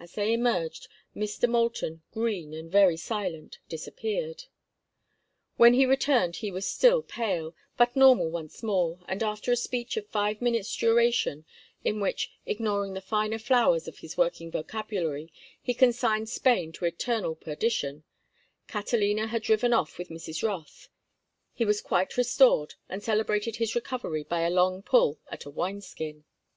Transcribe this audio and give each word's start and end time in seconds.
As 0.00 0.14
they 0.14 0.32
emerged, 0.32 0.88
Mr. 1.14 1.48
Moulton, 1.48 2.02
green 2.10 2.52
and 2.52 2.68
very 2.68 2.96
silent, 2.96 3.60
disappeared. 3.68 4.46
When 5.56 5.74
he 5.74 5.86
returned 5.86 6.34
he 6.34 6.50
was 6.50 6.66
still 6.68 7.00
pale, 7.00 7.54
but 7.76 7.94
normal 7.94 8.28
once 8.28 8.60
more, 8.60 8.98
and 9.06 9.22
after 9.22 9.52
a 9.52 9.56
speech 9.56 9.96
of 9.96 10.08
five 10.08 10.42
minutes' 10.42 10.74
duration, 10.74 11.44
in 11.84 12.00
which, 12.00 12.32
ignoring 12.44 12.94
the 12.94 13.00
finer 13.00 13.38
flowers 13.38 13.86
of 13.86 13.98
his 14.00 14.16
working 14.18 14.50
vocabulary, 14.50 15.32
he 15.62 15.74
consigned 15.74 16.28
Spain 16.28 16.72
to 16.72 16.84
eternal 16.84 17.36
perdition—Catalina 17.36 19.28
had 19.28 19.42
driven 19.44 19.72
off 19.72 19.96
with 19.96 20.08
Mrs. 20.08 20.42
Rothe—he 20.42 21.64
was 21.64 21.80
quite 21.80 22.16
restored, 22.16 22.74
and 22.88 23.00
celebrated 23.00 23.54
his 23.58 23.76
recovery 23.76 24.24
by 24.24 24.40
a 24.40 24.50
long 24.50 24.82
pull 24.82 25.20
at 25.30 25.44
a 25.44 25.50
wine 25.50 25.80
skin. 25.80 26.24